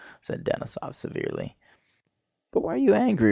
said 0.21 0.43
Denísov 0.45 0.95
severely. 0.95 1.55
"But 2.51 2.61
why 2.61 2.73
are 2.73 2.77
you 2.77 2.95
angry?" 2.95 3.19